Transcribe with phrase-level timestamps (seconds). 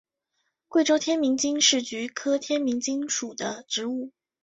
[0.67, 4.11] 贵州天名精是菊科天名精属的植物。